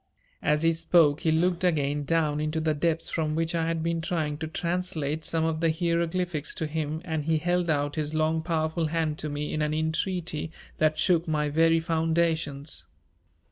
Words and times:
As 0.41 0.63
he 0.63 0.73
spoke 0.73 1.19
he 1.21 1.31
looked 1.31 1.63
again 1.63 2.05
down 2.05 2.41
into 2.41 2.59
the 2.59 2.73
depths 2.73 3.07
from 3.07 3.35
which 3.35 3.53
I 3.53 3.67
had 3.67 3.83
been 3.83 4.01
trying 4.01 4.39
to 4.39 4.47
translate 4.47 5.23
some 5.23 5.45
of 5.45 5.59
the 5.59 5.71
hieroglyphics 5.71 6.55
to 6.55 6.65
him 6.65 7.03
and 7.05 7.25
he 7.25 7.37
held 7.37 7.69
out 7.69 7.97
his 7.97 8.11
long 8.15 8.41
powerful 8.41 8.87
hand 8.87 9.19
to 9.19 9.29
me 9.29 9.53
in 9.53 9.61
an 9.61 9.75
entreaty 9.75 10.49
that 10.79 10.97
shook 10.97 11.27
my 11.27 11.49
very 11.49 11.79
foundations. 11.79 12.87